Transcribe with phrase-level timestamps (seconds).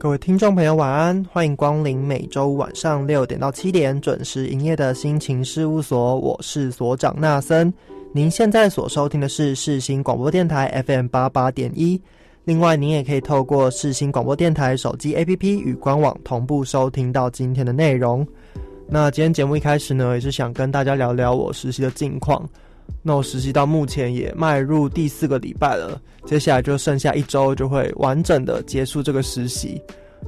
[0.00, 1.26] 各位听众朋友，晚安！
[1.32, 7.72] 欢迎光临每周晚上六点到七点准时营业的心情事务所，我是所长纳森。
[8.12, 12.00] 您现在所收听的是世新广播电台 FM 八八点一。
[12.44, 18.24] 另外，您也可以透过世新广播电台手机 APP 与官网同步收听到今天的内容。
[18.88, 22.48] 那今天节目一开始呢，也是想跟大家聊聊我实习的近况。
[23.02, 29.80] 那我实习到目前也迈入第四个礼拜了，接下来就剩下一周就会完整的结束这个实习。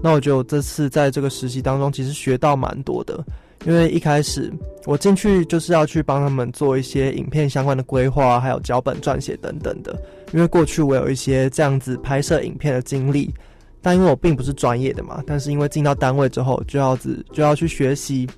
[0.03, 3.22] 那我觉得我这次在这个实习当中，其实学到蛮多的，
[3.66, 4.50] 因为一开始
[4.86, 10.00] 我进去就是要去帮他们做一些影片相关的规划，还有脚本撰写等等的。
[10.33, 13.34] 因为过去我有一些这样子拍摄影片的经历，
[13.83, 18.28] 但因为我并不是专业的嘛，但是因为进到单位之后，就要子就要去学习。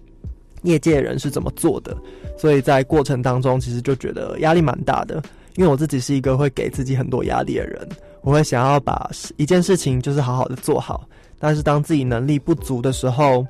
[0.62, 1.96] 业界人是怎么做的？
[2.36, 5.22] 所以在过程当中，其实就觉得压力蛮大的。
[5.56, 7.86] 因为我自己是一个会给自己很多压力的人，
[8.22, 11.06] 我会想要把一件事情就是好好的做好。
[11.38, 13.46] 但是当自己能力不足的时候，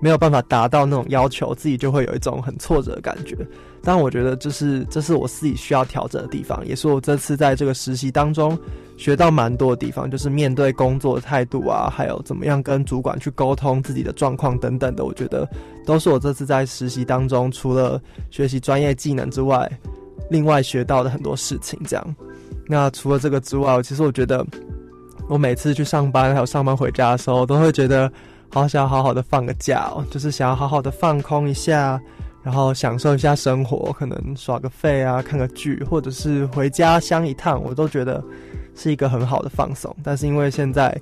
[0.00, 3.36] 没有办法达到那种要求，自己就会有一种很挫折的感觉。
[3.84, 8.58] 但我觉得这是这是我自己需要调整的地方，也是我这次在这个实习当中
[8.96, 15.46] 学到蛮多的地方，就是面对工作的态度啊，还有怎么样跟主管去沟通自己的状况等等的，我觉得
[15.84, 19.70] 都是我这次在实习当中除了学习专业技能之外，
[20.30, 21.78] 另外学到的很多事情。
[21.86, 22.16] 这样，
[22.66, 24.46] 那除了这个之外，其实我觉得
[25.28, 28.10] 我每次去上班还有上班回家的时候，都会觉得
[28.48, 32.00] 好想要好好的放个假哦，就是想要好好的放空一下。
[32.44, 38.22] 然后享受一下生活，可能耍个废啊，看个剧，或者是回家乡一趟，我都觉得
[38.76, 39.96] 是一个很好的放松。
[40.04, 40.94] 但是因为现在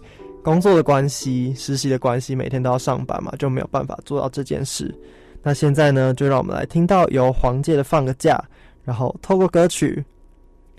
[0.44, 4.94] 工作的关系、实习的关系，每天都要上班嘛，就没有办法做到这件事。
[5.42, 8.36] 那现在呢，就让我们来听到由黄玠的《放个假》，
[8.84, 10.04] 然后透过歌曲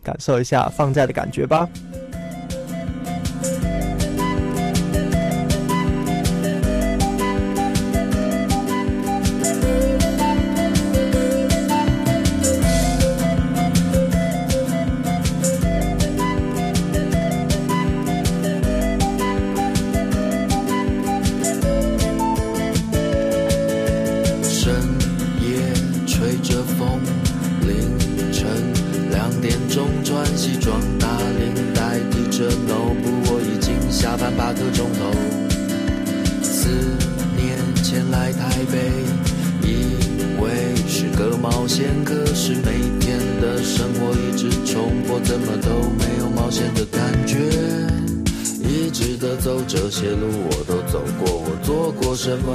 [0.02, 1.68] 感受一下放假的感觉吧。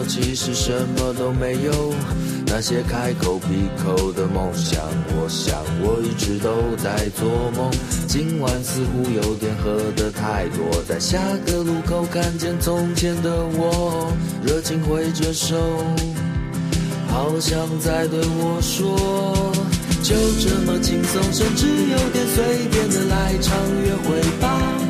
[0.08, 1.92] 其实什么都没有，
[2.46, 4.80] 那些开口闭口的梦想，
[5.14, 7.70] 我想我一直都在做梦。
[8.06, 14.10] 今晚似乎有点喝得太多，在下个路口看见从前的我，
[14.42, 15.56] 热情挥着手，
[17.08, 18.96] 好像在对我说，
[20.02, 23.54] 就这么轻松，甚至有点随便的来场
[23.84, 24.87] 约会吧。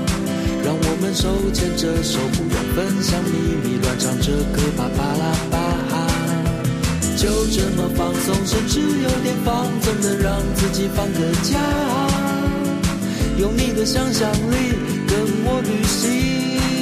[0.64, 3.32] 让我们手牵着手，不用分享秘
[3.64, 5.54] 密，乱唱着歌，啪啪啦吧。
[7.16, 11.58] 就这么放松，甚至有点放纵的让自己放个假，
[13.38, 14.72] 用你的想象力
[15.08, 16.77] 跟我旅行。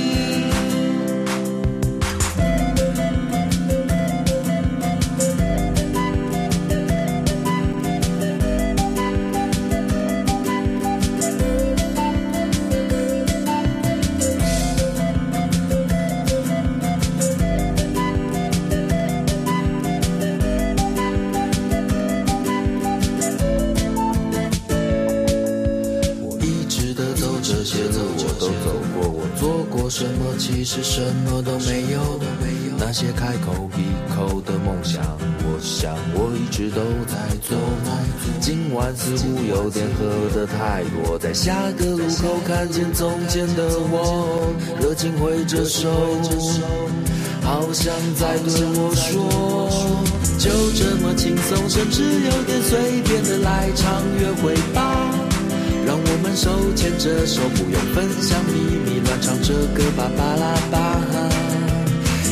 [38.96, 45.88] 似乎有点喝得太多，在下个路口看见从前的我，热情挥着手，
[47.42, 49.68] 好像在对我说，
[50.38, 55.12] 就这么轻松，甚至有点随便的来场约会吧。
[55.86, 60.76] 让我们手牵着手，不用分享秘密，乱唱着歌，吧巴拉巴。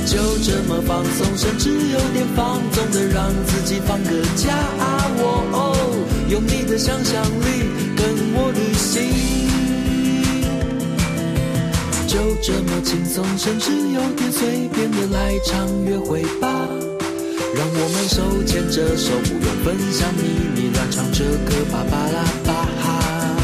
[0.06, 4.48] 就这么放松，甚至有点放纵的让自己放个假。
[5.16, 5.73] 我哦
[6.28, 9.02] 用你的想象力跟我旅行，
[12.06, 16.48] 就这么轻松，甚至有点随便的来场约会吧。
[17.56, 20.22] 让我们手牵着手，不用分享秘
[20.56, 23.36] 密，乱唱着歌，巴巴拉巴哈。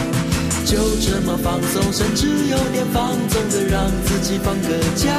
[0.64, 5.10] 就这么放松，甚至有点放纵的让自己放个假。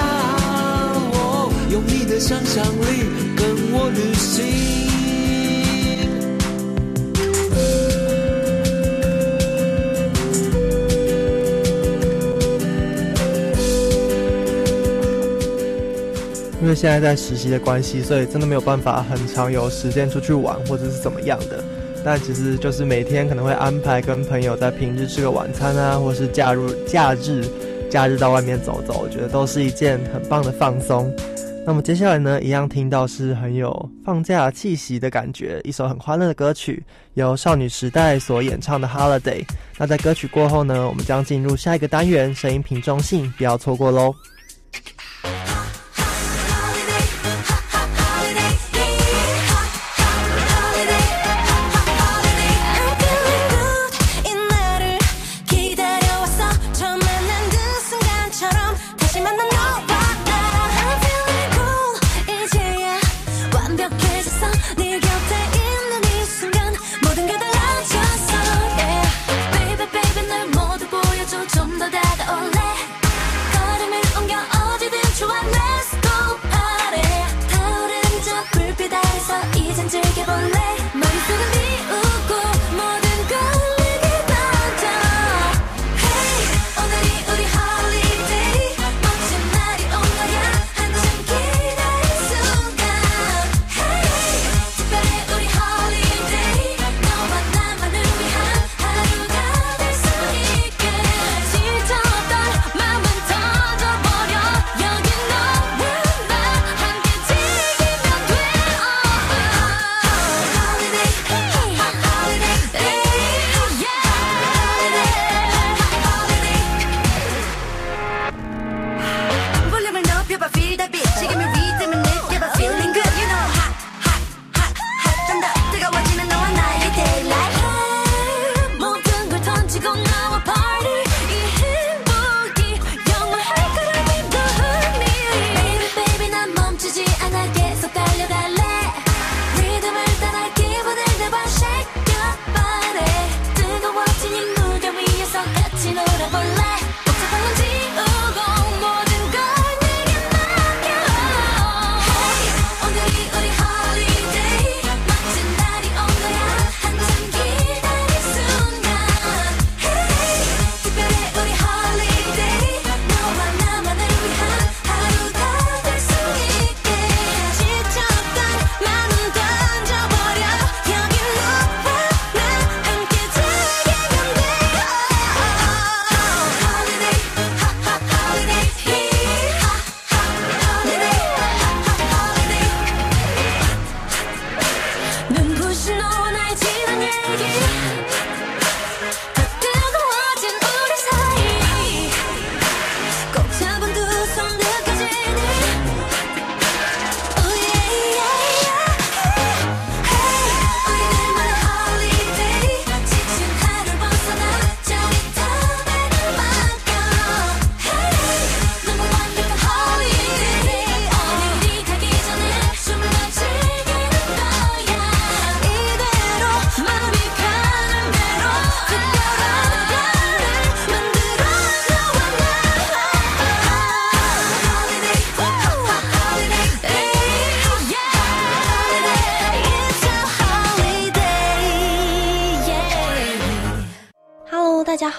[1.13, 3.06] 哦用你的想象力
[3.38, 4.90] 跟我旅行。
[16.62, 21.63] 因为现在在实习的关系，所以真的没有办法很长有时间出去玩或者是怎么样的。
[22.04, 27.46] 但其实就是每天可能会安排跟朋友在平日吃个晚餐啊，或是假日假日
[27.90, 31.12] 假日到外面走走，我觉得都是一件很棒的放松。
[31.63, 39.44] 那么接下来呢，一样听到是很有放假气息的感觉，一首很欢乐的歌曲，由少女时代所演唱的《Holiday》。
[39.78, 44.12] 那在歌曲过后呢，我们将进入下一个单元——声音品中性，不要错过喽。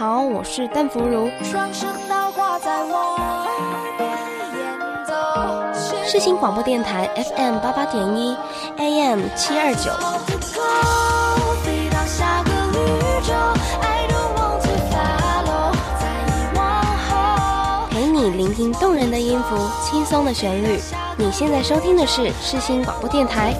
[0.03, 1.31] 好，我是邓福如。
[6.05, 8.37] 世新广播电台 FM 八八点一
[8.79, 9.93] ，AM 七二九。
[17.89, 20.81] 陪你聆听动人的音符，轻松的旋律。
[21.17, 23.55] 你现在收听的是世新广播电台。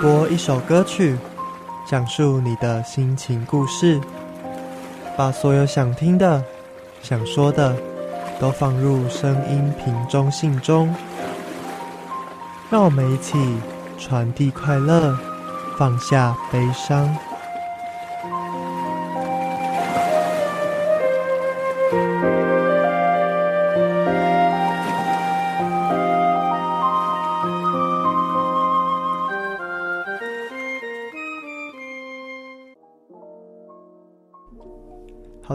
[0.00, 1.16] 播一首歌曲，
[1.84, 4.00] 讲述你的心情故事，
[5.16, 6.42] 把所有想听的、
[7.02, 7.74] 想说的
[8.40, 10.94] 都放入声音瓶中信中，
[12.70, 13.36] 让我们一起
[13.98, 15.18] 传递快乐，
[15.76, 17.27] 放下悲伤。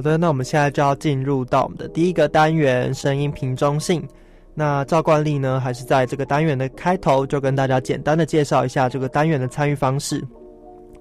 [0.03, 4.05] 好的，那我们现在就要进入到我们的第一个单元——声音瓶中性。
[4.53, 10.21] 那照惯例呢，还是在这个单元的开头就跟大家简单的介绍一下这个单元的参与方式。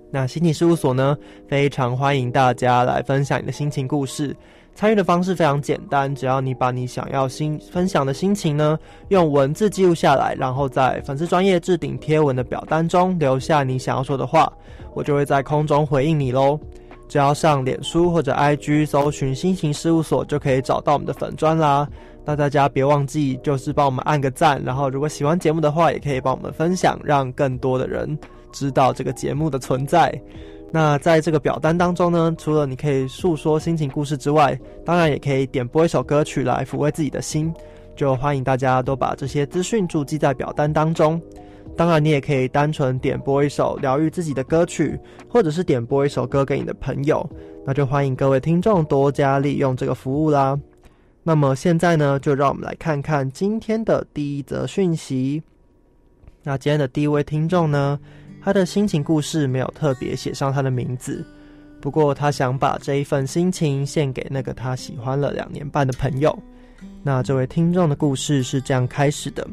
[0.09, 1.19] 那心情事务所呢，
[1.49, 4.37] 非常欢迎大家来分享你的心情故事。
[4.73, 8.79] 参与的方式非常简单，只要你把你想要心分享的心情呢，
[9.09, 14.53] 用文字记录下来，然后在粉丝专业置顶贴文的表单中留下你想要说的话，
[14.95, 16.57] 我就会在空中回应你喽。
[17.13, 21.87] 只要上脸书或者 IG 搜寻“心情事务所”，就可以找到我们的粉砖啦。
[22.25, 28.19] 那大家别忘记，就是帮我们按个赞，然后如果喜欢节目的话，也可以帮我们分享，让更多的人
[28.51, 30.11] 知道这个节目的存在。
[30.71, 37.53] 那在这个表单当中呢，除了你可以诉说心情故事之外，当然也可以点播一首歌曲来抚慰自己的心。
[37.95, 41.21] 就欢迎大家都把这些资讯注记在表单当中。
[41.75, 47.29] 当然，你也可以单纯点播一首疗愈自己的歌曲，或者是点播一首歌给你的朋友。
[47.65, 50.59] 那就欢迎各位听众多加利用这个服务啦。
[51.23, 55.43] 那么现在呢，就让我们来看看今天的第一则讯息。
[56.43, 57.99] 那今天的第一位听众呢，
[58.43, 61.25] 他的心情故事没有特别写上他的名字，
[61.81, 66.39] 不过他想把这一份心情献给那个他喜欢了两年半的朋友。
[67.03, 69.49] 那这位听众的故事是这样开始的，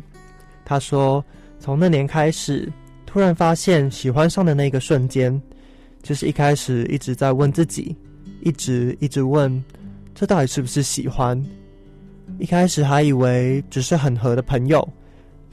[0.66, 1.24] 他说。
[1.60, 2.72] 从那年开始，
[3.06, 5.40] 突然发现喜欢上的那个瞬间，
[6.02, 7.96] 就是一开始一直在问自己，
[8.42, 9.64] 一直一直问，
[10.16, 11.40] 这到底是不是喜欢？
[12.38, 14.88] 一开始还以为只是很合的朋友，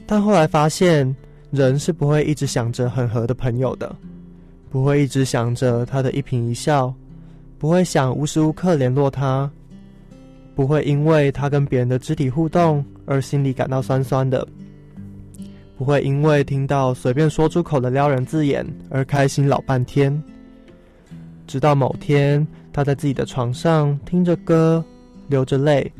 [0.05, 1.13] 但后来发现，
[1.51, 3.93] 人是不会一直想着很合的朋友的，
[4.69, 6.93] 不会一直想着他的一颦一笑，
[7.57, 9.51] 不会想无时无刻联络他，
[10.55, 14.47] 不会因为他跟别人的肢体互动而心里感到酸酸的。
[15.77, 20.23] 不会因为听到随便说出口的撩人字眼而开心老半天，
[21.45, 24.83] 直到某天他在自己的床上听着歌，
[25.27, 25.91] 流着泪，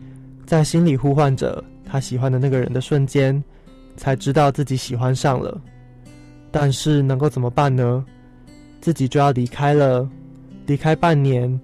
[0.48, 3.42] 在心里呼唤着他喜欢的那个人的瞬间，
[3.96, 5.62] 才知道自己喜欢上了。
[6.50, 8.04] 但是能够怎么办呢？
[8.82, 10.10] 自己就要离开了，
[10.66, 11.60] 离开半年，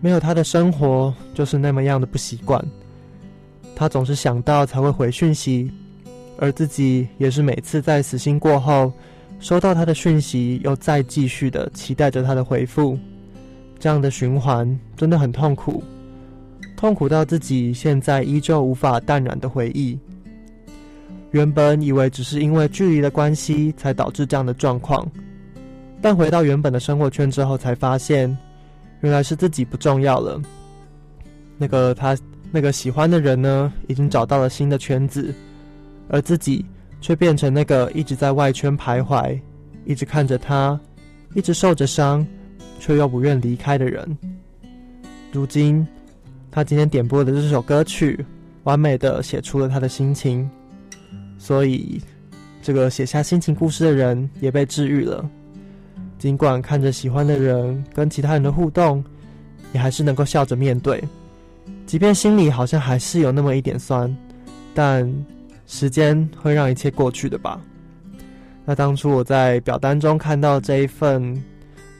[0.00, 2.60] 没有他的生活就是那么样的不习惯。
[3.76, 5.70] 他总是想到才会回讯息。
[6.42, 8.92] 而自己也是每次在死心过后，
[9.38, 12.98] 收到他的讯息，又再继续的期待着他的回复，
[13.78, 15.80] 这样的循环真的很痛苦，
[16.76, 19.96] 痛苦到自己现在依旧无法淡然的回忆。
[21.30, 25.08] 原本以为只是因为距离的关系才导致这样的状况，
[26.00, 28.36] 但回到原本的生活圈之后，才发现
[29.02, 30.42] 原来是自己不重要了。
[31.56, 32.18] 那个他
[32.50, 35.32] 那个喜欢的人呢，已经找到了新的圈子。
[36.08, 36.64] 而自己
[37.00, 39.38] 却变成那个一直在外圈徘徊，
[39.84, 40.78] 一直看着他，
[41.34, 42.26] 一直受着伤，
[42.78, 44.18] 却又不愿离开的人。
[45.32, 45.86] 如今，
[46.50, 48.24] 他今天点播的这首歌曲，
[48.64, 50.48] 完美的写出了他的心情。
[51.38, 52.00] 所以，
[52.62, 55.28] 这个写下心情故事的人也被治愈了。
[56.18, 59.02] 尽管看着喜欢的人跟其他人的互动，
[59.72, 61.02] 也还是能够笑着面对，
[61.86, 64.14] 即便心里好像还是有那么一点酸，
[64.74, 65.10] 但。
[65.66, 67.60] 时间会让一切过去的吧。
[68.64, 71.42] 那当初我在表单中看到这一份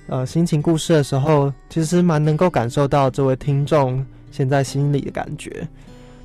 [0.06, 5.66] 呃心情故事的时候，其实蛮能够感受到这位听众现在心里的感觉。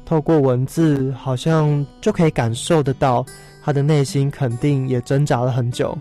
[0.06, 3.26] 透过文字，好像就可以感受得到
[3.64, 5.98] 他的内心肯定也挣扎了很久。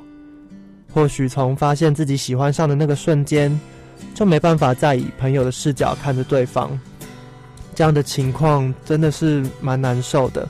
[0.93, 3.59] 或许从发现自己喜欢上的那个瞬间，
[4.14, 6.78] 就没办法再以朋友的视角看着对方。
[7.75, 10.49] 这样的情况真的是蛮难受的。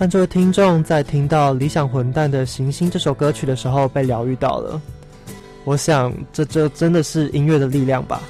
[0.00, 4.80] 但这位听众在听到《理想混蛋的行星》这首歌曲的时候，被疗愈到了。
[5.64, 8.22] 我想，这这真的是音乐的力量吧？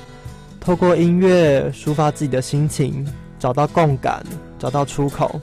[0.59, 3.07] 透过音乐抒发自己的心情，
[3.39, 4.21] 找到共感，
[4.59, 5.41] 找到出口。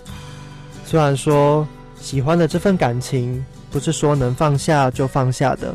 [0.83, 1.65] 虽然说
[1.95, 3.41] 喜欢的这份感情
[3.71, 5.73] 不是说能放下就放下的，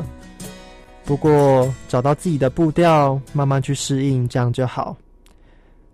[1.03, 4.95] 不过找到自己的步调，慢慢去适应，这样就好。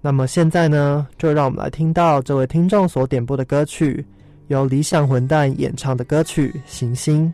[0.02, 4.06] 那么现在呢，就让我们来听到这位听众所点播的歌曲，
[4.50, 7.26] 由理想混蛋演唱的歌曲《行星》。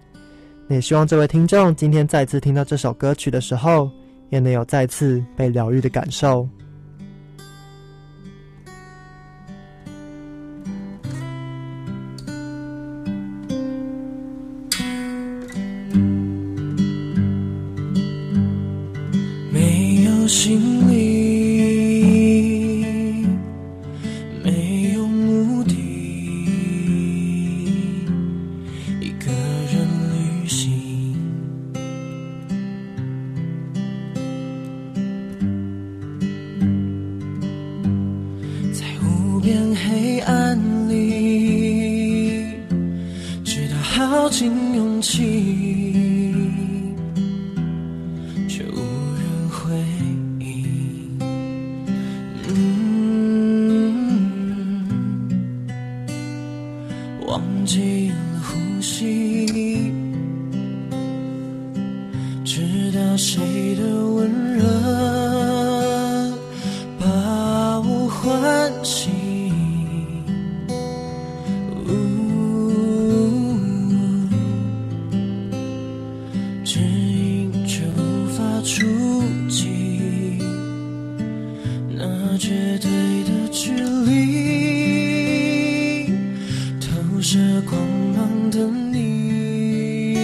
[0.67, 3.89] 也希望这位听众今天再次听到这首歌曲的时候，
[4.29, 6.47] 也能有再次被疗愈的感受。
[19.51, 20.84] 没有心
[88.69, 90.17] 你，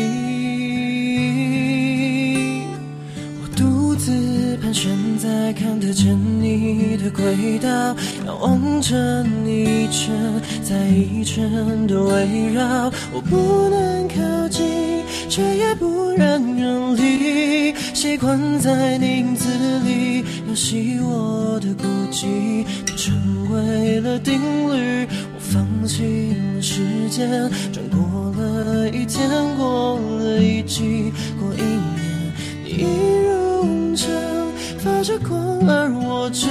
[3.41, 7.67] 我独自盘旋在看得见你的轨道，
[8.25, 10.13] 仰望着你一圈
[10.63, 11.49] 再一圈
[11.87, 14.61] 的围绕，我不能靠近。
[15.29, 19.47] 却也不愿远离，习惯在你影子
[19.85, 23.13] 里游戏我的孤寂，你成
[23.49, 27.49] 为了定律，我放弃了时间，
[28.91, 32.83] 一天，过了一季，过一年，你一
[33.25, 34.09] 如往常
[34.79, 36.47] 发着光，而我就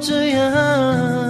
[0.00, 1.25] 这样。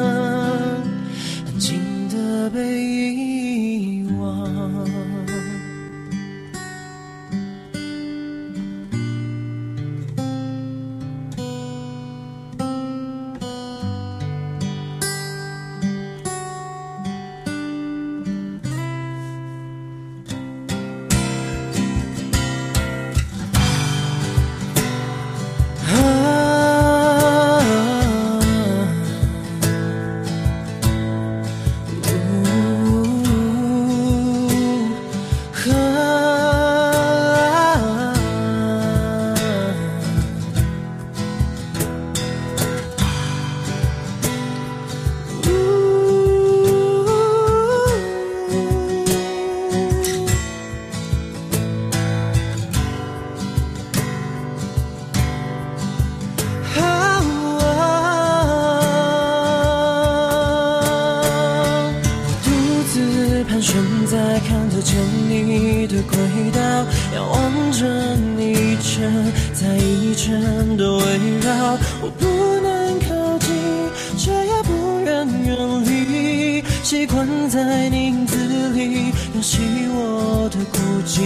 [75.57, 78.37] 愿远离，习惯在你影子
[78.75, 81.21] 里游戏我的孤寂。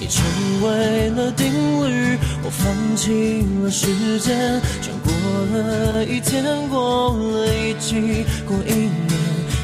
[0.00, 0.24] 你成
[0.62, 1.46] 为了定
[1.86, 5.12] 律，我放弃了时间，转过
[5.52, 8.90] 了一天，过了一季，过一年。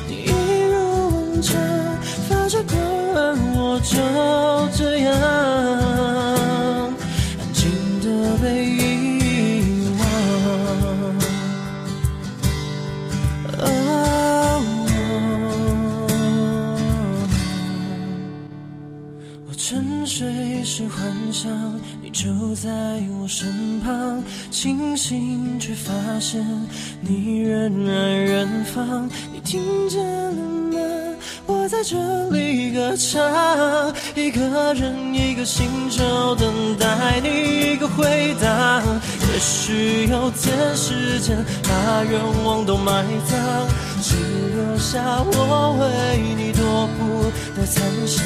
[0.09, 0.31] 你一
[0.71, 0.75] 如
[1.11, 1.53] 往常
[2.29, 2.79] 发着光，
[3.15, 3.97] 而我就
[4.77, 5.13] 这样
[22.65, 22.71] 在
[23.21, 26.43] 我身旁，清醒却发现
[27.03, 29.07] 你仍然远方。
[29.35, 30.79] 你听见了吗？
[31.45, 33.21] 我在这里歌唱，
[34.15, 38.81] 一个人一个星球等待你一个回答。
[38.81, 43.69] 也许有天时间把愿望都埋葬，
[44.01, 44.17] 只
[44.57, 48.25] 留下我为你踱步的残响。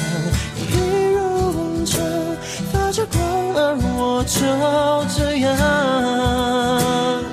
[3.17, 4.39] 而我就
[5.13, 7.28] 这样。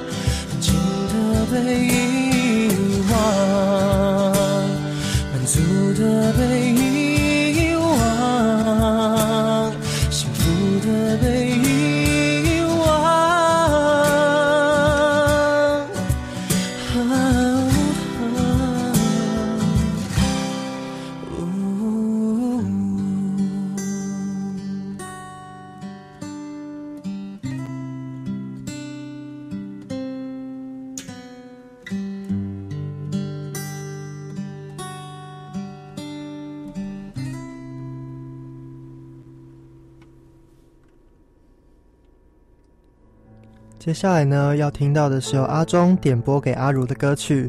[43.87, 47.49] 接下来呢，要听到的是由阿忠点播给阿如的歌曲，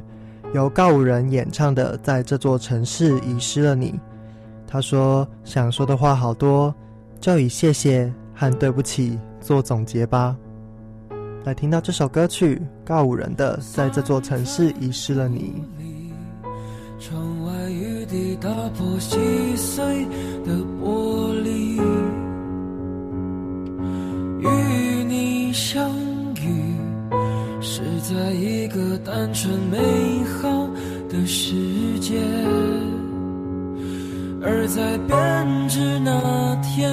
[0.53, 3.89] 由告五人演唱的《在这座城市遗失了你》。
[4.67, 6.71] 他说想说的话好多，
[7.19, 10.37] 就以谢谢和对不起做总结吧。
[11.43, 15.55] 来听到这首歌曲，告五人的《在这座城市遗失了你》。
[17.03, 18.47] 窗外雨滴打
[18.77, 19.17] 破细
[19.55, 20.05] 碎
[20.45, 21.81] 的玻璃，
[24.39, 25.96] 与你相
[28.07, 29.77] 在一个单纯美
[30.39, 30.65] 好
[31.09, 31.53] 的世
[31.99, 32.15] 界，
[34.41, 36.89] 而在编织那天，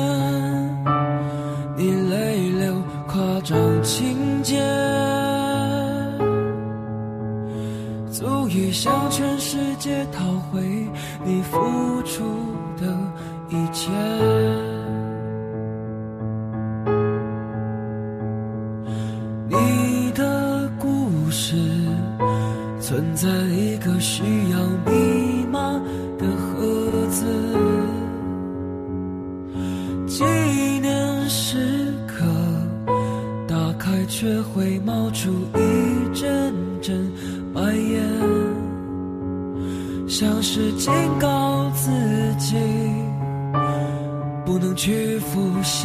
[1.77, 2.75] 你泪流
[3.07, 4.61] 夸张情节。
[8.11, 10.61] 足以向全世界讨回
[11.25, 12.25] 你付出
[12.77, 12.93] 的
[13.51, 14.74] 一切。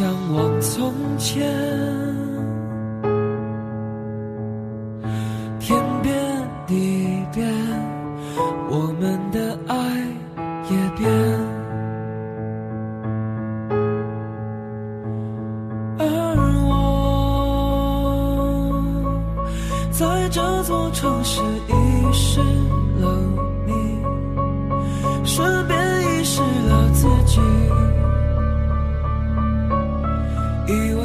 [0.00, 1.46] 向往从前。
[5.58, 6.10] 天变
[6.66, 7.46] 地变，
[8.70, 9.76] 我们的爱
[10.70, 11.06] 也变。
[15.98, 16.02] 而
[16.64, 16.72] 我
[19.90, 21.42] 在这座城市。
[21.68, 23.04] 遗失了
[23.64, 23.70] 你，
[25.24, 25.79] 顺便
[30.70, 30.99] 以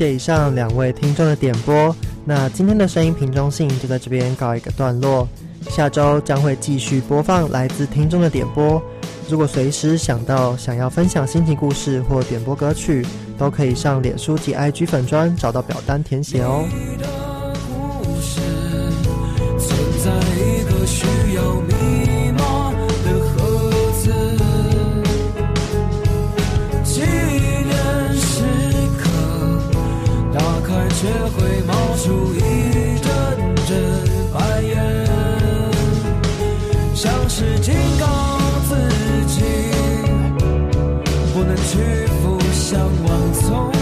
[0.00, 1.94] 谢以上两位听众的点播。
[2.24, 5.28] 那今天的声音瓶中信就在这边告一个段落。
[5.68, 8.82] 下周将会继续播放来自听众的点播。
[9.28, 13.04] 如果随时想到想要分享心情故事或点播歌曲，
[13.36, 16.64] 都可以上脸书及 IG 粉砖找到表单填写哦。
[37.02, 38.06] 像是警告
[38.68, 38.76] 自
[39.26, 39.40] 己
[41.32, 43.72] 不能屈服，向往从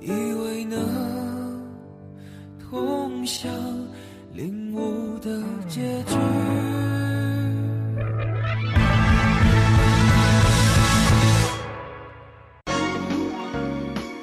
[0.00, 0.78] 以为能
[2.58, 3.50] 通向
[4.32, 6.16] 领悟的结局。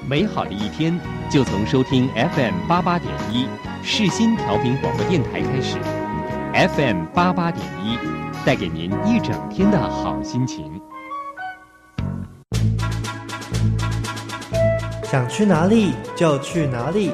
[0.07, 0.97] 美好的一天
[1.29, 3.47] 就从收听 FM 八八点一
[3.83, 5.77] 世新调频广播电台开始
[6.53, 7.97] ，FM 八八点一
[8.45, 10.79] 带给您一整天的好心情。
[15.15, 17.09] 想去哪里就去哪里，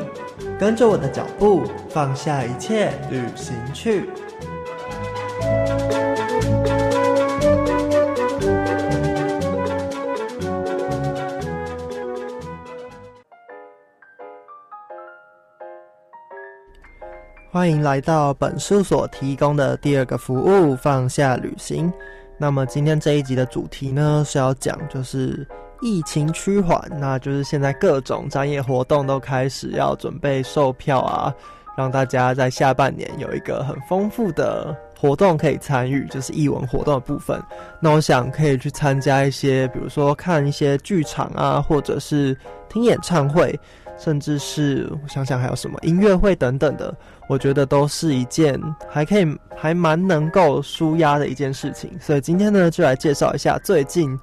[0.60, 4.10] 跟着我的脚步，放下一切，旅行去。
[17.52, 21.94] 欢迎来到本事所提供的第二个服务——放下旅行。
[22.40, 25.48] 那么今天这一集的主题呢，是要讲就是
[25.82, 31.34] 疫情趋缓，那就是现在各种展业活动都开始要准备售票啊，
[31.76, 37.42] 让大家在下半年有一个很丰富的活动可以参与，就是艺文活动的部分。
[37.80, 42.38] 那我想可以去参加一些，比如说看一些剧场啊，或者是
[42.70, 43.60] 听演唱会。
[43.98, 46.92] 甚至是我想想还有什么音乐会等等的，
[47.30, 51.92] 我觉得都是一件还可以还蛮能够舒压的一件事情。
[52.00, 54.20] 所以今天呢，就来介绍一下最近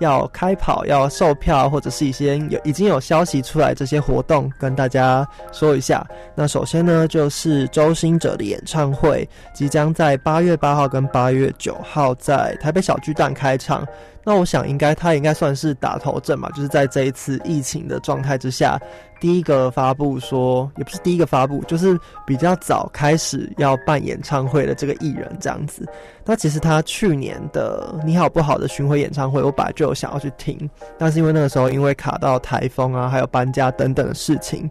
[0.00, 6.04] 要开跑、要售票或者是一些有已经有消息出来这些活动，跟大家说一下。
[6.34, 13.86] 那首先呢，就是周星哲的演唱会即将在八月八号跟八月九号在台北小巨蛋开场。
[14.24, 18.80] 那我想应该他应该算是打头阵嘛，就是在这一次疫情的状态之下。
[19.18, 25.86] 第一个发布说，也不是第一个发布，就是比较早开始要办演唱会的这个艺人这样子。
[26.24, 34.70] 那其实他去年的《你好不好》的巡回演唱会，我本来就有想要去听，但是因为那个时候因为卡到台风啊，还有搬家等等的事情，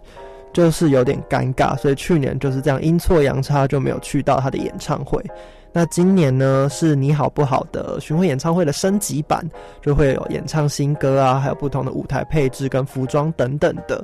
[0.51, 5.23] 就是有点尴尬，所以去年就是这样阴错阳差就没有去到他的演唱会。
[5.71, 9.47] 那今年呢，是你好不好的巡回演唱会的升级版，
[9.81, 14.03] 就会有演唱新歌啊，还有不同的舞台配置跟服装等等的。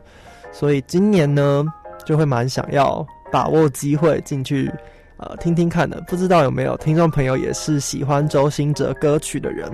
[0.52, 1.66] 所以今年呢，
[2.06, 4.72] 就会蛮想要把握机会进去，
[5.18, 6.00] 呃，听听看的。
[6.08, 9.70] 不知道有没有听众朋友也是喜欢周兴哲歌曲的人？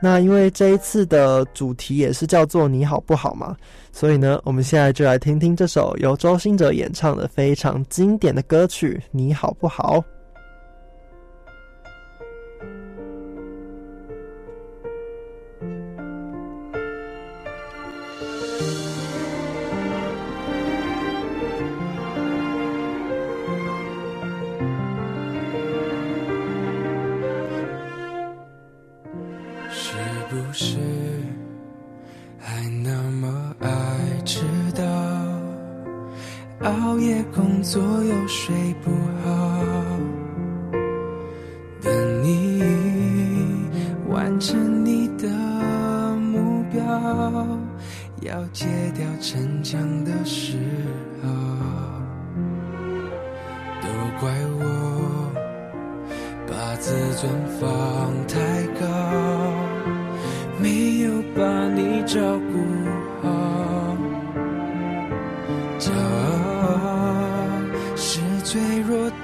[0.00, 3.54] 那因为这一次的主题也是叫做“你好不好”嘛，
[3.92, 9.98] 所以呢，我们现在就来听听这首由周兴哲演唱的非常经典的歌曲《你好不好》。
[36.66, 38.90] 熬夜工作又睡不
[39.22, 39.62] 好，
[41.80, 42.60] 等你
[44.08, 45.28] 完成你的
[46.16, 46.82] 目标，
[48.22, 50.58] 要戒掉逞强的时
[51.22, 51.28] 候，
[53.80, 53.86] 都
[54.18, 55.30] 怪我
[56.48, 58.86] 把自尊放太高，
[60.60, 62.18] 没有把你照
[62.52, 62.58] 顾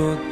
[0.00, 0.27] 我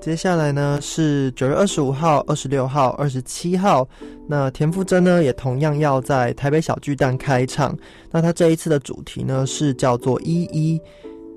[0.00, 3.86] 接下来呢是九月二十五号、二十六号、二十七号，
[4.26, 7.76] 那田馥甄呢也同样要在台北小巨蛋开唱。
[8.10, 10.80] 那他这一次的主题呢是叫做“一一”。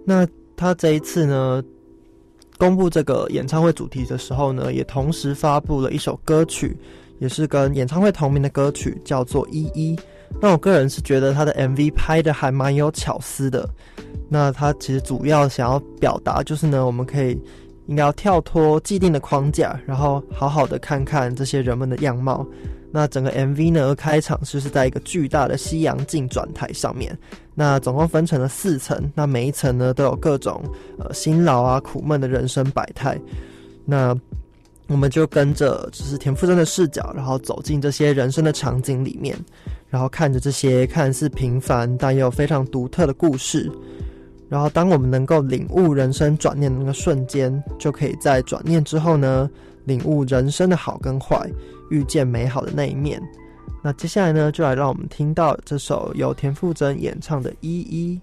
[0.05, 1.61] 那他这一次呢
[2.57, 6.77] 公布这个演唱会主题的时候呢，也同时发布了一首歌曲，
[7.19, 9.93] 也是跟演唱会同名的歌曲，叫做《一一》。
[10.41, 13.69] 那我个人是觉得他的 MV 拍的还蛮有巧思的。
[14.29, 17.37] 那他其实主要想要表达就是呢，我们可以
[17.87, 22.45] 应该要跳脱既定的框架，然后好好的看看这些人们的样貌。
[22.91, 27.17] 那整个 MV 呢，开场就是在一个巨大的西洋镜转台上面，
[27.55, 30.63] 那总共分成了四层，那每一层呢都有各种
[30.99, 33.19] 呃辛劳啊、苦闷的人生百态。
[33.83, 34.15] 那
[34.87, 39.35] 我们就跟着就是田馥甄的视角，然后走进这些人生的场景里面，
[39.89, 43.71] 然后看着这些看似平凡但又非常独特的故事。
[44.53, 49.49] 然后，当我们能够领悟人生转念的那个瞬间，就可以在转念之后呢，
[49.85, 51.49] 领悟人生的好跟坏，
[51.89, 53.19] 遇见美好的那一面。
[53.83, 58.21] 那接下来呢，就来让我们听到这首由田馥甄演唱的《依依》。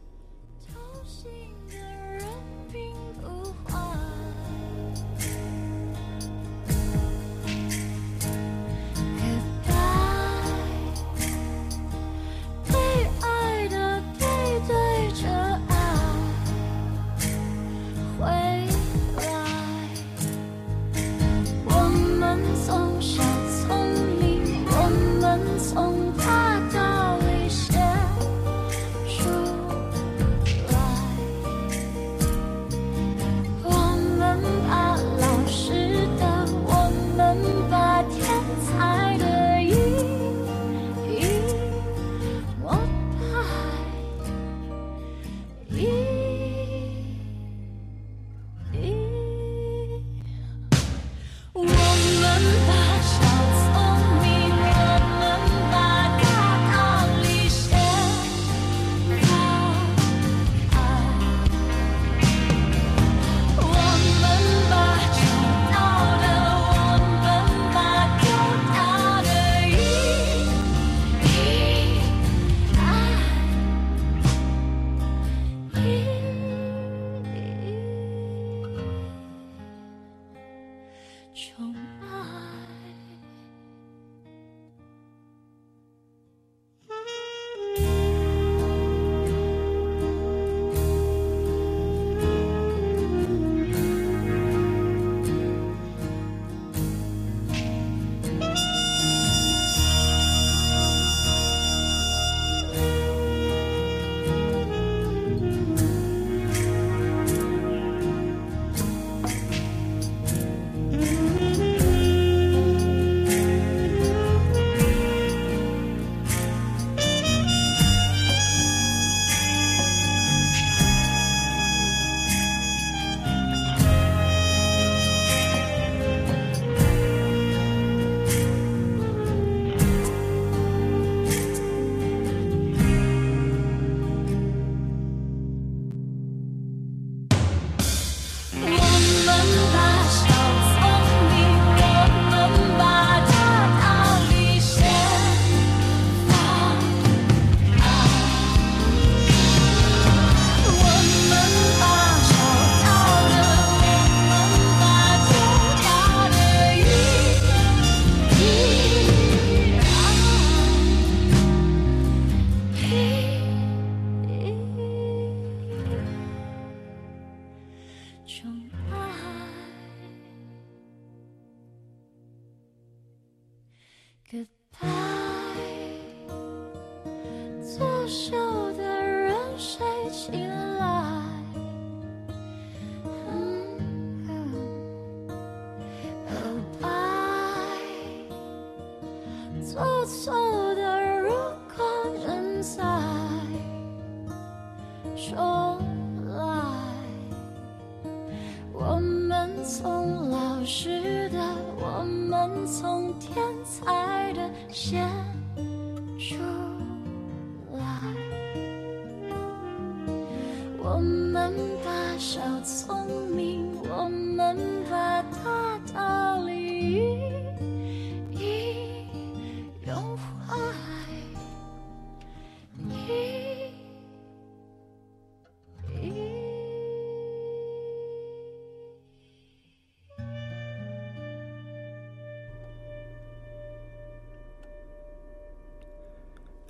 [174.30, 174.46] 作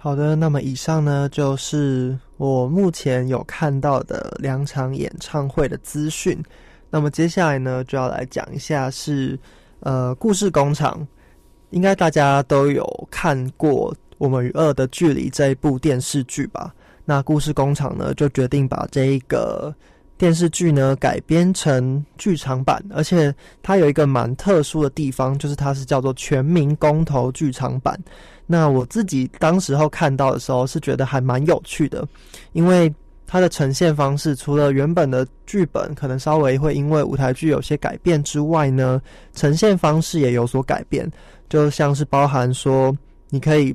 [0.02, 6.42] 好的，那么以上呢就是我目前有看到的两场演唱会的资讯。
[6.88, 9.38] 那么接下来呢，就要来讲一下是
[9.80, 11.06] 呃故事工厂，
[11.68, 16.74] 应该大家都有看过《我们与恶的距离》这一部电视剧吧？
[17.04, 19.74] 那故事工厂呢，就决定把这一个
[20.20, 27.98] 电视剧呢改编成剧场版，而且它有一个蛮特殊的地方，就是它是叫做全民公投剧场版。
[28.46, 32.06] 那我自己当时候看到的时候是觉得还蛮有趣的，
[32.52, 32.94] 因为
[33.26, 39.00] 它的呈现方式除了原本的剧本可能稍微会因为舞台剧有些改变之外呢，
[39.32, 41.10] 呈现方式也有所改变，
[41.48, 42.94] 就像是包含说
[43.30, 43.74] 你可以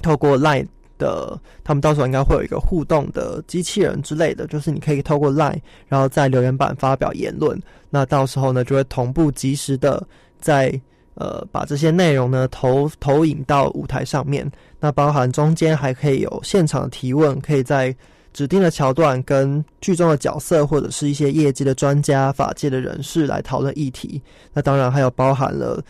[0.00, 0.66] 透过 Line
[0.98, 10.06] 的，他们到时候应该会有一个互动的机器人之类的，就是你可以透过 Line，然后在留言板发表言论，那到时候呢就会同步及时的
[10.40, 10.80] 在。
[11.18, 14.46] 呃，把这些内容呢投投影到舞台上面，
[14.78, 17.96] 那包含中间还可以有现场的提问，可以在
[18.34, 24.20] 指定的桥段跟剧中的角色或者是一些业界的专家、法界的人士来讨论议题。
[24.52, 25.82] 那当然还有包含了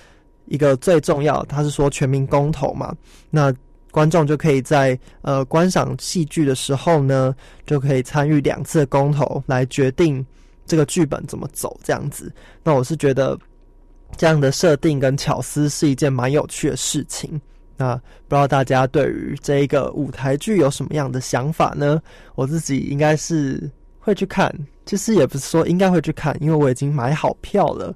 [0.45, 2.95] 一个最重要，他是说全民公投嘛，
[3.29, 3.53] 那
[3.97, 7.35] 观众就可以在呃观赏戏剧的时候呢，
[7.65, 10.23] 就可以参与两次公投来决定
[10.67, 12.31] 这个剧本怎么走这样子。
[12.63, 13.39] 那我是觉得。
[14.17, 17.29] 这样的设定跟巧思是一件蛮有趣的事情。
[17.77, 22.01] 那不知道大家对于这一个舞台剧有什么样的想法呢？
[22.37, 23.69] 我自己应该是
[23.99, 24.55] 会去看，
[24.87, 27.93] 其实也不是说应该会去看，因为我已经买好票了。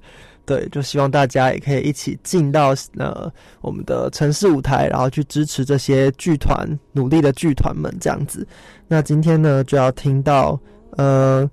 [0.51, 8.45] 对，就希望大家也可以一起进到呃我们的城市舞台，然后去支持这些剧团努力的剧团们这样子。
[8.89, 10.59] 那今天呢，就要听到
[10.97, 11.49] 呃。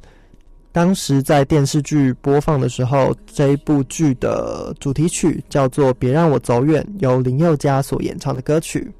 [0.73, 8.91] 当时在电视剧播放的时候，这一部剧的主题曲叫做《别让我走远》，由林宥嘉所演唱的歌曲。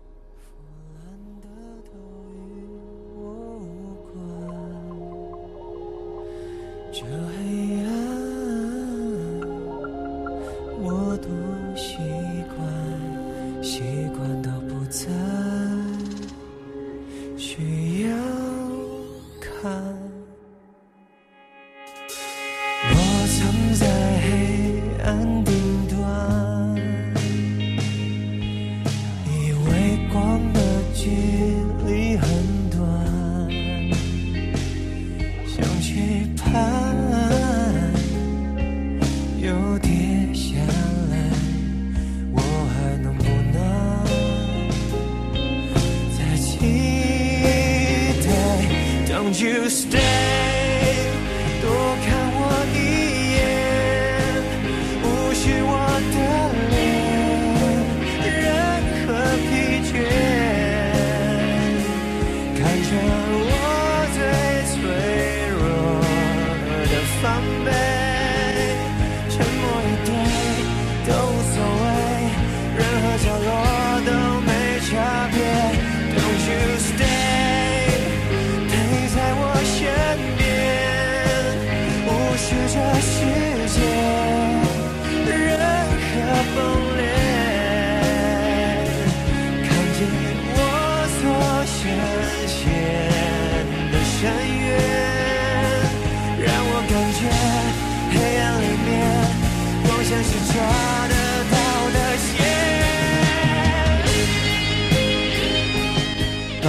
[39.48, 39.90] 又跌
[40.34, 40.58] 下
[41.10, 41.16] 来，
[42.34, 42.42] 我
[42.74, 43.24] 还能不
[43.54, 43.58] 能
[46.18, 46.60] 再期
[48.26, 48.28] 待
[49.08, 50.37] ？Don't you stay？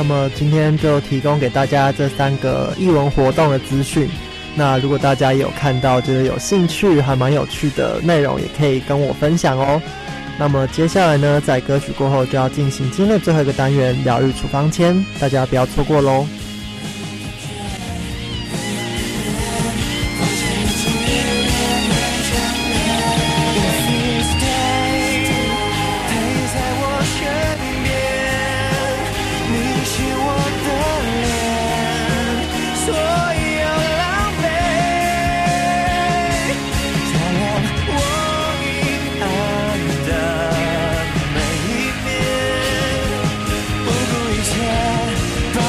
[0.08, 4.08] 那么今天就提供给大家这三个艺文活动的资讯。
[4.54, 9.78] 那如果大家有看到觉得有兴趣还蛮有趣的内容，也可以跟我分享哦。
[10.38, 16.26] 那么接下来呢，在歌曲过后就要进行今天的最后一个单元——疗愈处方签，大家不要错过喽。
[45.50, 45.68] 竖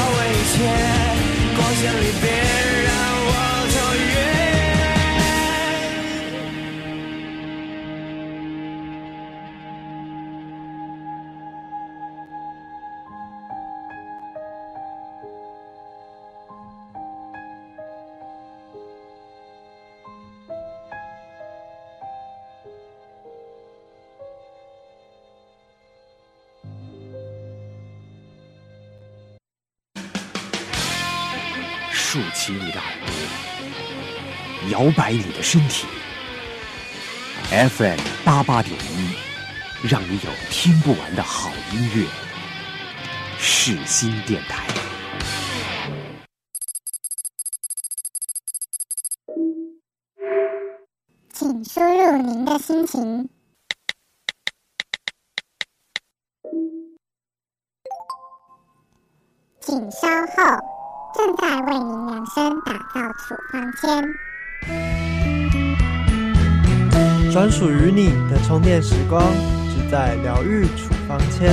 [34.80, 35.86] 摇摆你的身体。
[37.50, 39.14] FM 八八点一，
[39.86, 42.08] 让你有听不完的好音乐。
[43.38, 44.66] 世新电台。
[51.34, 53.28] 请输入您的心情。
[59.60, 60.58] 请稍后，
[61.14, 64.29] 正在为您量身打造处方签。
[67.32, 69.22] 专属于你的充电时光，
[69.68, 71.52] 只在疗愈处方签。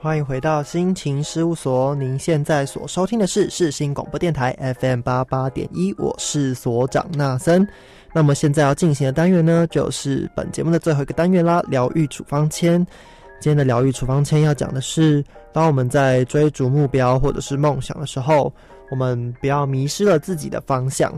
[0.00, 7.66] 欢迎回到心情事务所，您现在所收听的是世新广播电台 FM 八八点一，我是所长纳森。
[8.12, 12.86] 那么现在要进行的单元呢，就是本节目的最后一个单元啦——疗愈处方签。
[13.44, 15.22] 今天的疗愈处方签要讲的是，
[15.52, 18.50] 当我们在追逐目标或者是梦想的时候，
[18.90, 21.12] 我们不要迷失了自己的方向。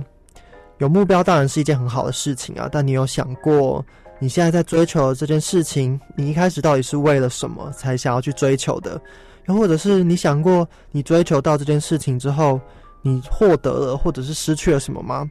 [0.79, 3.87] 有目标当然是一件很好的事情啊，但你有想过，
[4.19, 9.01] 你现在在追求的这件事情，你一开始到底是为了什么才想要去追求的？
[9.47, 12.61] 又或者是你想过，你追求到这件事情之后，
[13.03, 15.31] 你获得了或者是失去了什么吗？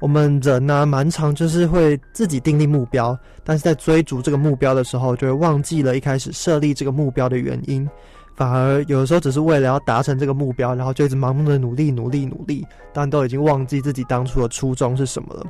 [0.00, 7.88] 我们人呢、蛮常就是会自己订立目标，但是在追逐这个目标的时候，就会忘记了一开始设立这个目标的原因，
[8.36, 15.44] 反而有的时候只是为了要达成这个目标，然后就一直盲目的努力、努力、努力，但都已经忘记自己当初的初衷是什么了。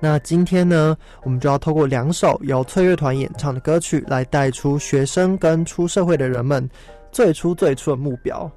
[0.00, 6.68] 那今天呢，我们就要透过两首由翠乐团演唱的歌曲，来带出学生跟出社会的人们
[7.12, 8.50] 最初最初的目标。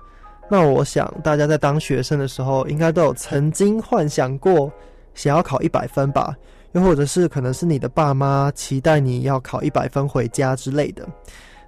[0.49, 4.71] 那我想，大家在当学生的时候，应该都有曾经幻想过
[5.13, 6.35] 想要考一百分吧？
[6.71, 11.07] 又或者是可能是你的爸妈期待你要考一百分回家之类的。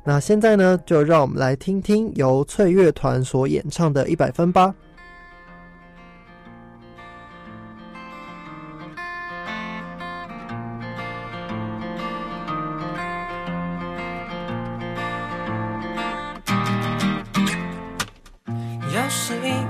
[0.04, 4.74] 那现在呢，就让我们来听听由翠乐团所演唱的《一百分》吧。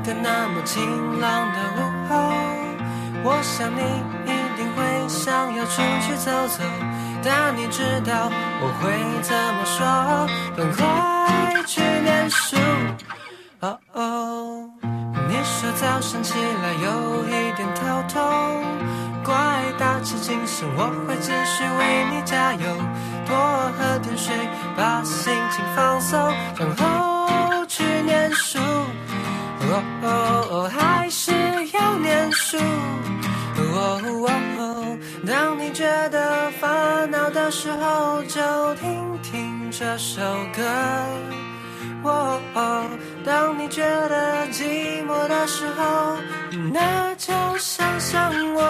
[0.04, 1.80] 是一个那么晴朗的午
[2.10, 2.16] 后，
[3.24, 3.82] 我想你
[4.26, 6.64] 一定会想要出去走走，
[7.24, 8.30] 但你知道
[8.62, 8.91] 我会
[9.22, 9.86] 怎么说？
[10.58, 12.58] 赶快去念书。
[13.60, 14.70] 哦哦，
[15.30, 18.64] 你说早上起来有一点头痛，
[19.24, 19.36] 乖，
[19.78, 22.66] 打起精神，我会继续为你加油，
[23.28, 23.38] 多
[23.78, 24.34] 喝点水，
[24.76, 26.20] 把心情放松，
[26.58, 28.58] 然后去念书。
[29.64, 31.32] 哦哦哦，还是
[31.74, 32.57] 要念书。
[32.57, 38.41] 哦哦哦，当你觉得烦恼的时候，就
[38.76, 40.22] 听听这首
[40.55, 40.64] 歌。
[42.03, 42.89] 哦哦，
[43.24, 46.18] 当你觉得寂寞的时候，
[46.74, 48.62] 那就想想我。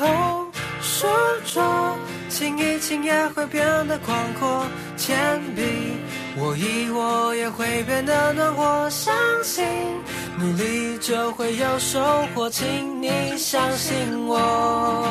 [0.00, 0.46] 哦，
[0.80, 1.06] 书
[1.44, 1.96] 桌
[2.28, 4.64] 轻一轻也会变得广阔，
[4.96, 5.62] 铅笔
[6.38, 8.90] 我一我也会变得暖和。
[8.90, 9.64] 相信
[10.38, 11.98] 努力就会有收
[12.34, 15.08] 获，请你相信我。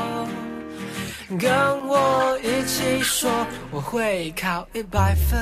[1.40, 1.52] 跟
[1.88, 3.30] 我一起说，
[3.72, 5.40] 我会考一百分。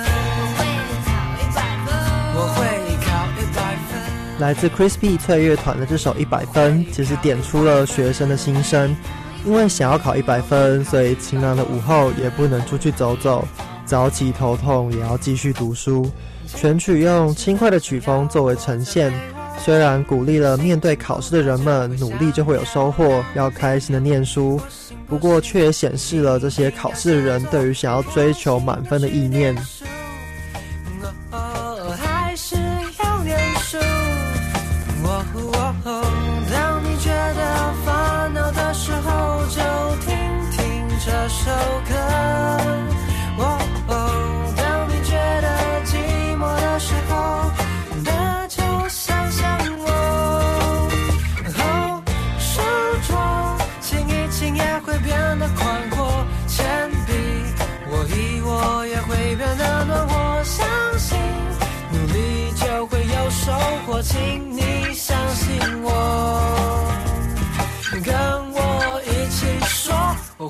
[2.36, 2.66] 我会
[3.06, 4.40] 考一百分。
[4.40, 8.96] 来自 Crispy 翠乐团的这首《一百分》，其实点出了学生的心声。
[9.46, 13.46] 因为想要考一百分，所以晴朗的午后也不能出去走走，
[13.86, 16.10] 早起头痛也要继续读书。
[16.48, 19.12] 全曲用轻快的曲风作为呈现，
[19.58, 24.60] 虽然鼓励了面对考试的人们努力就会有收获，要开心的念书，
[25.08, 29.56] 不过却也显示了这些考试的人对于想要追求满分的意念。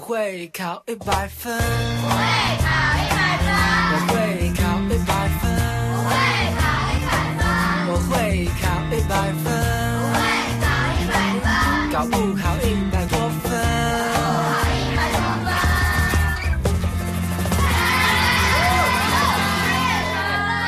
[0.05, 2.67] 会考一百分，会考
[2.99, 3.47] 一百分，
[3.93, 4.11] 我会
[4.51, 5.41] 考一百分，
[6.03, 6.11] 会
[6.59, 7.07] 考一百
[7.39, 7.41] 分，
[7.87, 8.11] 我会
[8.59, 9.47] 考一百分，
[10.11, 10.15] 会
[10.59, 10.67] 考
[10.99, 11.47] 一百分，
[11.93, 13.47] 搞不好一百多分。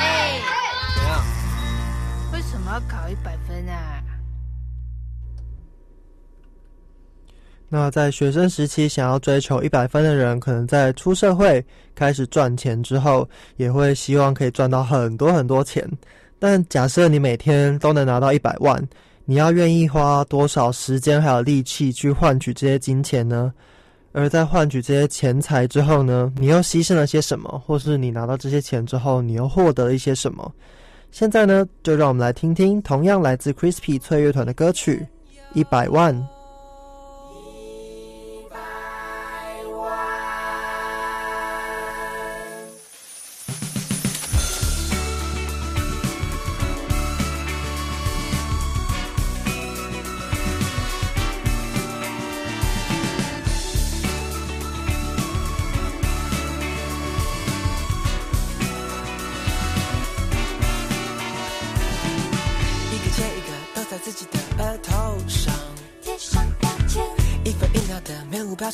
[0.94, 1.10] 怎样？
[2.32, 3.68] 为什么要考一百分。
[3.68, 4.02] 啊？
[7.68, 11.64] 那在学生时期想要追求一百分的人，可能在出社会
[11.94, 15.84] 开始赚钱之后，也会希望可以赚到很多很多钱。
[16.38, 18.80] 但假设你每天都能拿到一百万，
[19.24, 23.52] 你要愿意花多少时间还有力气去换取这些金钱呢？
[24.12, 27.62] 而在换取这些钱财之后呢，你又牺牲了些什么？
[27.66, 30.52] 或是你拿到这些钱之后，你又获得了一些什么？
[31.10, 35.04] 现在呢，就让我们来听听同样来自 Crispy 脆乐团的歌曲
[35.58, 36.14] 《一百万》。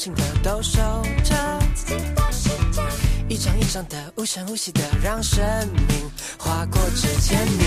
[0.03, 0.81] 心的都守
[1.23, 1.33] 着，
[1.77, 2.83] 自己的世界，
[3.29, 5.41] 一张一张的无声无息的让生
[5.87, 7.63] 命划过指尖，你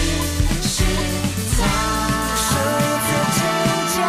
[0.61, 0.83] 是
[1.55, 1.63] 在
[2.35, 2.51] 数
[3.05, 3.39] 字之
[3.95, 4.03] 间，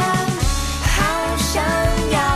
[0.91, 1.63] 好想
[2.11, 2.36] 要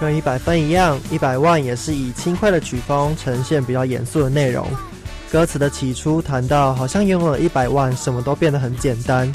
[0.00, 4.66] 跟一百分一样，一百万也是以轻快的曲风呈现比较严肃的内容。
[5.30, 9.30] 歌词的起初谈到，好像拥有了一百万，什么都变得很简单，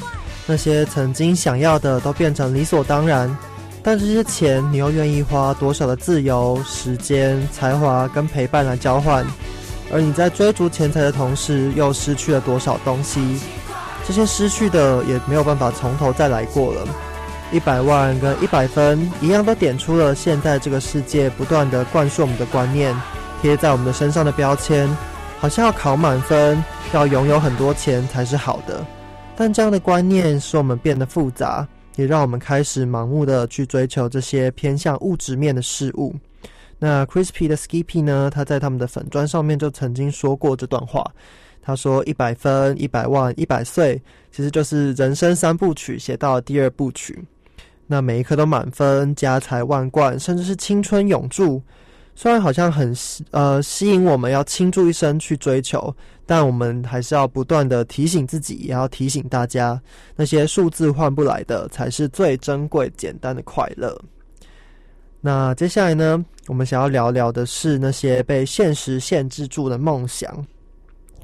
[0.48, 3.34] 那些曾经想要的都变成理所当然。
[3.84, 9.24] 但这些钱，你又愿意花多少的自由、时间、才华跟陪伴来交换？
[9.94, 13.40] 而你在追逐钱财的同时，又失去了多少东西？
[14.08, 16.82] 这些失去的也没有办法从头再来过了。
[17.52, 22.96] 一百万跟一百分一样，都点出了现在这个世界不断的灌输我们的观念，
[23.42, 24.90] 贴在我们的身上的标签，
[25.40, 26.62] 好像要考满分，
[26.94, 28.86] 要拥有很多钱才是好的。
[29.36, 36.16] 但这样的观念使我们变得复杂，也让我们开始盲目的去追求这些偏向物质面的事物。
[36.80, 38.30] 那 Crispy 的 Skippy 呢？
[38.34, 41.06] 他在他们的粉砖上面就曾经说过这段话。
[41.62, 44.00] 他说：“一百分、一百万、一百岁，
[44.32, 47.24] 其实就是人生三部曲写到第二部曲。
[47.88, 51.62] 那每一科都满分，家财万贯，甚至是青春永驻。
[52.16, 52.96] 虽然好像很
[53.32, 55.94] 呃吸引我们要倾注一生去追求，
[56.26, 59.80] 但我们还是要不断的提醒自己，也要提醒大家，
[60.16, 64.00] 那些数字换不来的，才是最珍贵、简单的快乐。
[65.20, 70.34] 那接下来呢，我们想要聊聊的是那些被现实限制住的梦想。”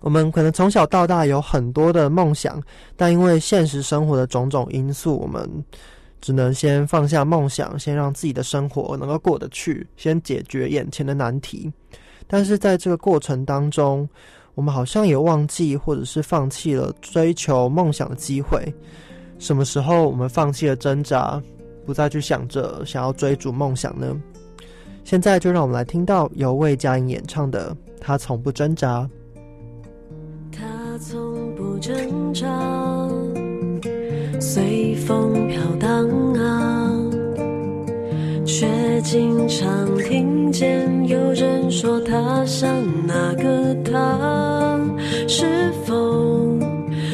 [0.02, 2.60] 我们可能从小到大有很多的梦想，
[2.98, 5.48] 但因为现实生活的种种因素，我们
[6.22, 11.70] 只能先放下梦想，先让自己的生活能够过得去，先解决眼前的难题。
[12.28, 14.08] 但是在这个过程当中，
[14.54, 18.74] 我们好像也忘记或者是放弃了追求梦想的机会。
[19.40, 21.42] 什么时候我们放弃了挣扎，
[21.86, 24.16] 不再去想着想要追逐梦想呢？
[25.04, 29.02] 现在就让我们来听到由魏佳莹演唱的《他从不挣扎》。
[30.52, 30.62] 他
[31.00, 32.48] 从不挣扎，
[34.42, 36.92] 随风飘荡啊，
[38.44, 38.68] 却
[39.04, 42.68] 经常听见有人说他像
[43.06, 44.80] 那个他。
[45.28, 46.58] 是否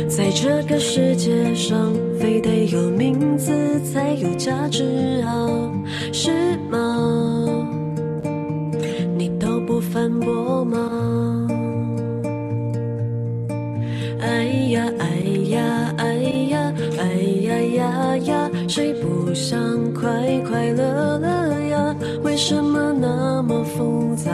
[0.07, 3.51] 在这个世界上，非得有名字
[3.81, 5.47] 才有价值啊？
[6.13, 7.67] 是吗？
[9.17, 10.96] 你都不反驳吗？
[18.77, 20.07] 谁不想快
[20.47, 21.95] 快乐乐呀？
[22.21, 24.31] 为什么那么复杂？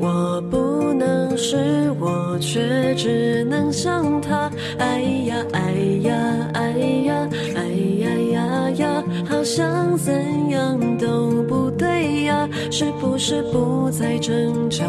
[0.00, 4.50] 我不能是我，却只能像他。
[4.78, 5.60] 哎呀哎
[6.02, 6.70] 呀哎
[7.06, 7.68] 呀哎
[8.00, 10.12] 呀呀呀，好像怎
[10.50, 14.84] 样都不对呀，是不是不再挣扎？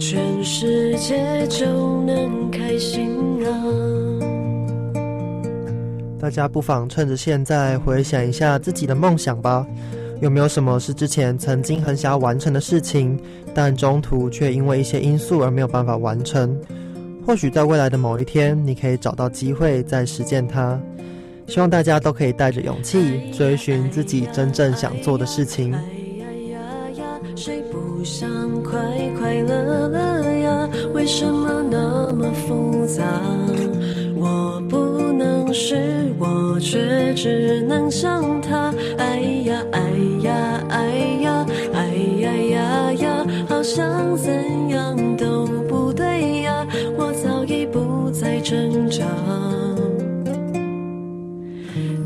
[0.00, 1.66] 全世界就
[2.06, 3.93] 能开心啊！
[6.24, 9.66] 大家不妨趁着现在回想一下自己的梦想吧。
[10.22, 13.20] 有没有什么是之前曾经很想要完成的事情，
[13.52, 16.58] 但中途却因为一些因素而没有办法完成？
[17.26, 20.80] 或许在未来的某一天，你可以找到机会再实践它。
[21.46, 25.74] 希望大家都可以带着勇气，追寻自己真正想做的事情。
[28.02, 28.28] 想
[28.62, 28.78] 快
[29.18, 33.02] 快乐乐呀，为什么那么复杂？
[34.14, 34.76] 我不
[35.54, 35.76] 是
[36.18, 38.74] 我，却只能像他。
[38.98, 39.80] 哎呀哎
[40.22, 40.88] 呀哎
[41.22, 41.86] 呀哎
[42.18, 46.66] 呀呀呀，好像怎样都不对呀，
[46.98, 49.04] 我早已不再挣扎，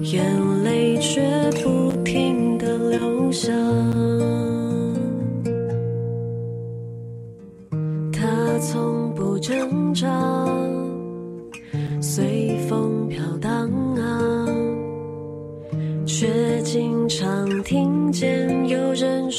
[0.03, 0.23] 眼
[0.63, 1.23] 泪却
[1.65, 3.51] 不停的流下。
[8.13, 10.07] 他从不挣扎，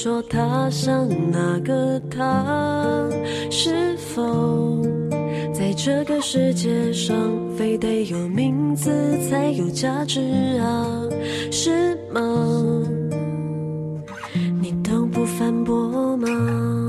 [0.02, 3.06] 说他像那个他。
[3.52, 4.82] 是否
[5.54, 7.14] 在这个世界上，
[7.58, 8.90] 非得有名字
[9.30, 10.22] 才有价值
[10.62, 10.88] 啊？
[11.52, 12.22] 是吗？
[14.62, 16.89] 你都不反驳吗？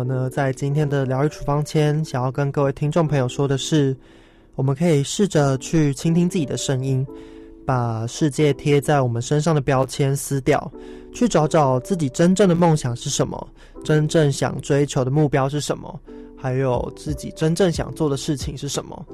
[0.00, 3.94] 么呢，在今天的疗愈处方签，想要跟各位听众朋友说的是，
[4.54, 7.06] 我们可以试着去倾听自己的声音，
[7.66, 10.70] 把世界贴在我们身上的标签撕掉，
[11.12, 13.48] 去找找自己真正的梦想是什么，
[13.84, 16.00] 真正想追求的目标是什么，
[16.34, 19.04] 还有自己真正想做的事情是什么。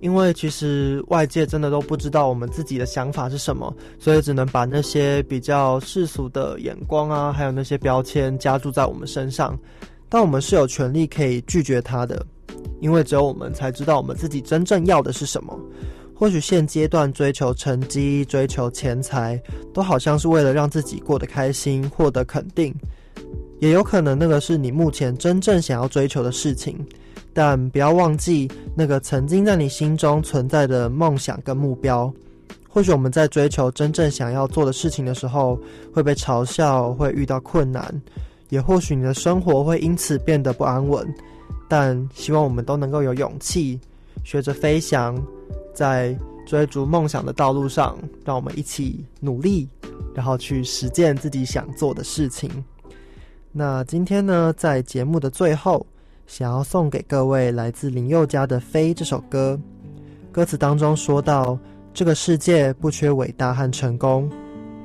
[0.00, 9.58] 因为其实外界真的都不知道我们自己的想法是什么，所以只能把那些比较世俗的眼光啊，还有那些标签加注在我们身上。
[10.10, 12.26] 但我们是有权利可以拒绝他的，
[12.80, 15.58] 因为只有我们才知道我们自己真正要的是什么。
[16.14, 19.40] 或许现阶段追求成绩、追求钱财，
[19.72, 22.74] 都好像是为了让自己过得开心、获得肯定，
[23.60, 26.76] 也有可能那个是你目前真正想要追求的事情。
[27.32, 32.12] 但不要忘记那个曾经在你心中存在的梦想跟目标。
[32.68, 35.58] 或许我们在追求真正想要做的事情的时候，
[35.94, 38.02] 会被嘲笑，会遇到困难，
[38.50, 41.06] 也或许你的生活会因此变得不安稳。
[41.68, 43.80] 但希望我们都能够有勇气，
[44.22, 45.16] 学着飞翔，
[45.72, 46.14] 在
[46.46, 49.68] 追逐梦想的道路上，让我们一起努力，
[50.12, 52.50] 然后去实践自己想做的事情。
[53.52, 55.86] 那今天呢，在节目的最后，
[56.26, 59.58] 想要送给各位来自林宥嘉的《飞》这首歌。
[60.32, 61.58] 歌词当中说到
[61.94, 64.30] ：“这个世界不缺伟大和成功，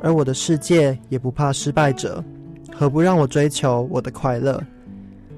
[0.01, 2.24] 而我的世界也不怕失败者，
[2.78, 4.62] 何不让我追求我的快乐？”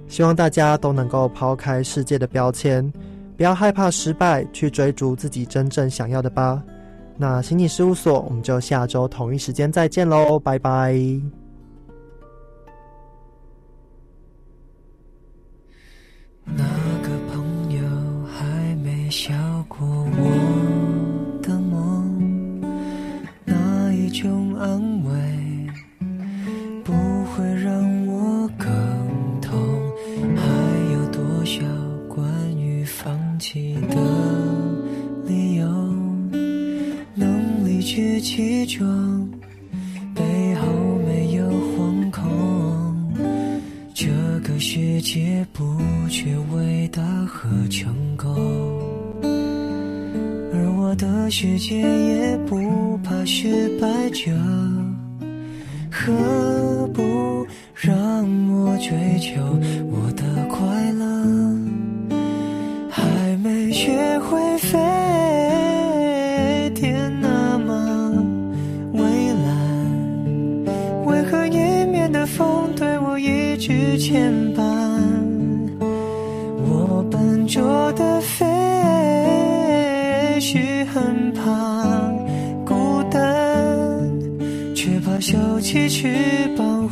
[0.07, 2.89] 希望大家都能够抛开世界的标签，
[3.35, 6.63] 不要害怕失败，去追逐自己真正想要的吧。
[7.17, 10.93] 那心理事务所，我们就下周同一时间再见喽，拜拜。
[38.37, 39.29] 直气壮，
[40.13, 40.21] 背
[40.53, 40.67] 后
[41.07, 42.23] 没有惶恐。
[43.95, 44.11] 这
[44.43, 45.63] 个世界不
[46.07, 48.29] 缺伟大和成功，
[50.53, 54.31] 而我的世界也不怕失败者。
[55.89, 57.01] 何不
[57.73, 59.41] 让我追求
[59.89, 61.16] 我的快乐？
[85.17, 86.86] 我修，起翅膀